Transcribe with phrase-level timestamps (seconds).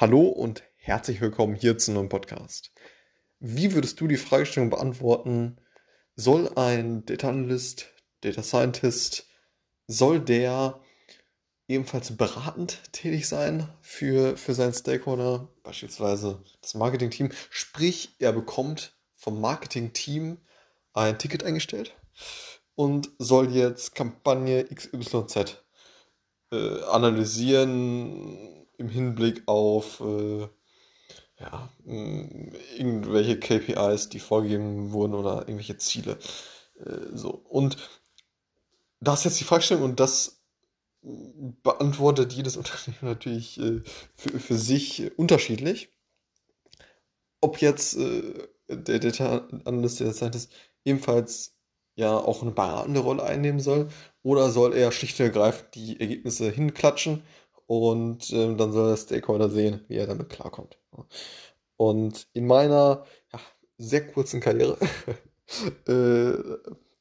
[0.00, 2.72] Hallo und herzlich willkommen hier zu einem Podcast.
[3.38, 5.58] Wie würdest du die Fragestellung beantworten,
[6.16, 7.92] soll ein Data Analyst,
[8.22, 9.26] Data Scientist,
[9.88, 10.80] soll der
[11.68, 19.38] ebenfalls beratend tätig sein für, für seinen Stakeholder, beispielsweise das Marketing-Team, sprich er bekommt vom
[19.38, 20.38] Marketing-Team
[20.94, 21.94] ein Ticket eingestellt
[22.74, 25.62] und soll jetzt Kampagne XYZ
[26.52, 30.48] äh, analysieren im Hinblick auf äh,
[31.38, 36.18] ja, mh, irgendwelche KPIs, die vorgegeben wurden oder irgendwelche Ziele.
[36.84, 37.30] Äh, so.
[37.48, 37.76] Und
[39.00, 40.40] da ist jetzt die Fragestellung und das
[41.02, 43.82] beantwortet jedes Unternehmen natürlich äh,
[44.14, 45.90] für, für sich unterschiedlich.
[47.40, 50.52] Ob jetzt äh, der Data Analyst, der Scientist
[50.84, 51.54] ebenfalls
[51.94, 53.88] ja auch eine beratende Rolle einnehmen soll
[54.22, 57.22] oder soll er schlicht und ergreifend die Ergebnisse hinklatschen
[57.70, 60.76] und äh, dann soll der Stakeholder sehen, wie er damit klarkommt.
[61.76, 63.38] Und in meiner ja,
[63.78, 64.76] sehr kurzen Karriere
[65.86, 66.32] äh,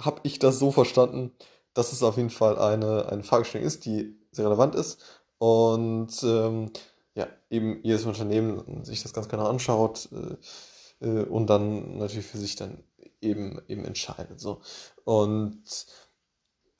[0.00, 1.32] habe ich das so verstanden,
[1.74, 5.00] dass es auf jeden Fall eine, eine Fragestellung ist, die sehr relevant ist
[5.38, 6.70] und ähm,
[7.16, 12.38] ja, eben jedes Unternehmen sich das ganz genau anschaut äh, äh, und dann natürlich für
[12.38, 12.84] sich dann
[13.20, 14.38] eben, eben entscheidet.
[14.38, 14.60] So.
[15.02, 15.64] Und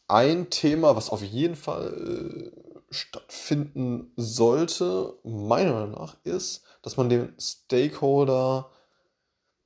[0.07, 7.09] ein Thema, was auf jeden Fall äh, stattfinden sollte, meiner Meinung nach, ist, dass man
[7.09, 8.71] den Stakeholder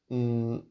[0.08, 0.62] mh,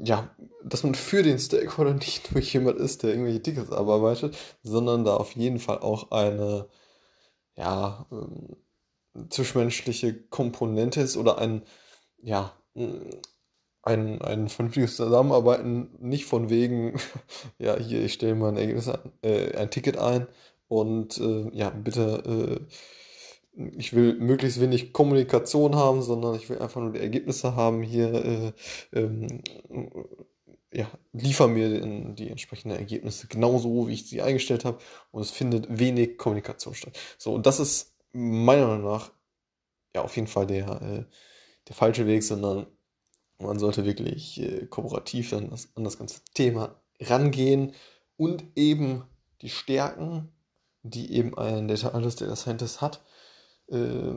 [0.00, 5.04] ja, dass man für den Stakeholder nicht nur jemand ist, der irgendwelche Tickets abarbeitet, sondern
[5.04, 6.68] da auf jeden Fall auch eine,
[7.56, 8.56] ja, ähm,
[9.30, 11.62] zwischenmenschliche Komponente ist oder ein,
[12.22, 12.54] ja,
[13.82, 16.98] ein, ein vernünftiges Zusammenarbeiten, nicht von wegen,
[17.58, 20.28] ja, hier, ich stelle mal ein Ergebnis an, äh, ein Ticket ein
[20.68, 22.72] und äh, ja, bitte äh,
[23.76, 28.14] ich will möglichst wenig Kommunikation haben, sondern ich will einfach nur die Ergebnisse haben hier.
[28.14, 28.52] Äh,
[28.92, 29.42] ähm,
[30.72, 31.80] ja, liefer mir
[32.14, 34.78] die entsprechenden Ergebnisse genauso, wie ich sie eingestellt habe.
[35.10, 36.96] Und es findet wenig Kommunikation statt.
[37.16, 39.10] So, und das ist meiner Meinung nach
[39.94, 41.04] ja auf jeden Fall der, äh,
[41.68, 42.66] der falsche Weg, sondern
[43.38, 47.74] man sollte wirklich äh, kooperativ an das, an das ganze Thema rangehen
[48.16, 49.04] und eben
[49.42, 50.32] die Stärken,
[50.82, 53.02] die eben ein Data Analyst, Data Scientist hat,
[53.68, 54.14] äh,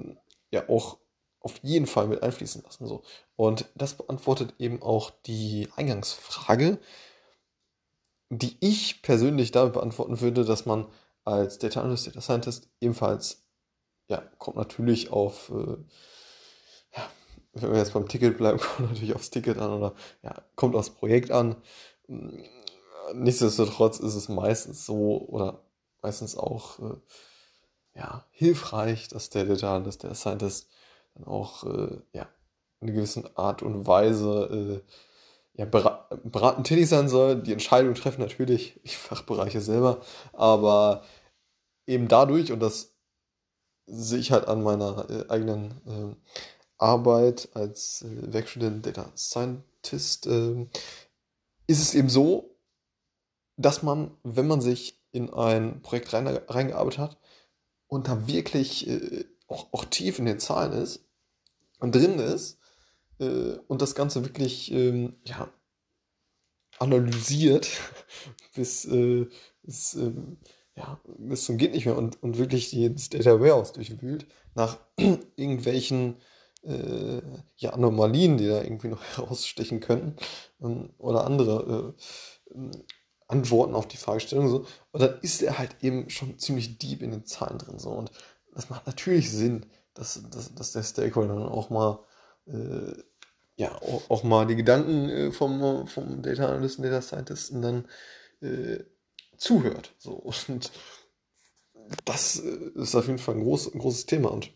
[0.51, 0.97] ja auch
[1.41, 2.87] auf jeden Fall mit einfließen lassen.
[2.87, 3.03] So.
[3.35, 6.77] Und das beantwortet eben auch die Eingangsfrage,
[8.29, 10.87] die ich persönlich damit beantworten würde, dass man
[11.25, 13.43] als Data Analyst, Data Scientist ebenfalls,
[14.07, 15.77] ja, kommt natürlich auf, äh,
[16.95, 17.09] ja,
[17.53, 20.91] wenn wir jetzt beim Ticket bleiben, kommt natürlich aufs Ticket an oder ja, kommt aufs
[20.91, 21.55] Projekt an.
[23.13, 25.63] Nichtsdestotrotz ist es meistens so oder
[26.01, 26.95] meistens auch äh,
[27.95, 30.69] ja, hilfreich, dass der Data, dass der Scientist
[31.15, 32.27] dann auch äh, ja,
[32.79, 34.91] in einer gewissen Art und Weise äh,
[35.53, 37.41] ja, beratend tätig sein soll.
[37.41, 40.01] Die Entscheidung treffen natürlich die Fachbereiche selber,
[40.33, 41.03] aber
[41.85, 42.95] eben dadurch, und das
[43.87, 46.15] sehe ich halt an meiner äh, eigenen äh,
[46.77, 50.65] Arbeit als äh, Werkstudent Data Scientist, äh,
[51.67, 52.57] ist es eben so,
[53.57, 57.17] dass man, wenn man sich in ein Projekt reingearbeitet hat,
[57.91, 61.05] und da wirklich äh, auch, auch tief in den Zahlen ist
[61.79, 62.57] und drin ist
[63.19, 65.49] äh, und das Ganze wirklich ähm, ja,
[66.79, 67.69] analysiert
[68.55, 69.27] bis, äh,
[69.61, 70.37] bis, ähm,
[70.75, 74.79] ja, bis zum geht nicht mehr und, und wirklich das Data Warehouse durchwühlt nach
[75.35, 76.15] irgendwelchen
[76.63, 77.21] äh,
[77.57, 80.15] ja, Anomalien, die da irgendwie noch herausstechen könnten
[80.61, 81.95] ähm, oder andere
[82.49, 82.69] äh,
[83.31, 84.65] Antworten auf die Fragestellung so.
[84.91, 87.89] Und dann ist er halt eben schon ziemlich deep in den Zahlen drin so.
[87.89, 88.11] Und
[88.53, 91.99] das macht natürlich Sinn, dass, dass, dass der Stakeholder dann auch mal
[92.47, 92.93] äh,
[93.55, 97.87] ja, auch, auch, mal die Gedanken äh, vom, vom Data Analysten, Data Scientisten dann
[98.41, 98.83] äh,
[99.37, 99.93] zuhört.
[99.97, 100.13] So.
[100.13, 100.71] Und
[102.05, 104.29] das äh, ist auf jeden Fall ein, groß, ein großes Thema.
[104.29, 104.51] Und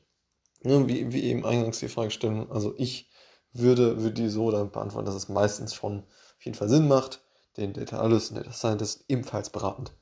[0.64, 3.10] ne, wie, wie eben eingangs die Fragestellung, also ich
[3.54, 7.22] würde, würde die so dann beantworten, dass es meistens schon auf jeden Fall Sinn macht,
[7.58, 9.94] den Data Analyst und Data Scientist ebenfalls beratend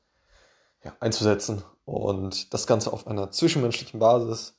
[0.82, 4.58] ja, einzusetzen und das Ganze auf einer zwischenmenschlichen Basis,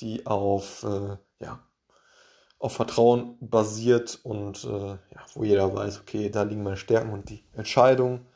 [0.00, 1.62] die auf, äh, ja,
[2.58, 7.28] auf Vertrauen basiert und äh, ja, wo jeder weiß, okay, da liegen meine Stärken und
[7.28, 8.26] die Entscheidung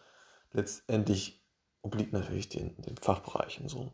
[0.52, 1.42] letztendlich
[1.82, 3.92] obliegt natürlich den, den Fachbereichen so.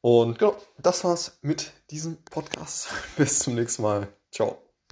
[0.00, 2.88] Und genau, das war's mit diesem Podcast.
[3.16, 4.08] Bis zum nächsten Mal.
[4.30, 4.69] Ciao.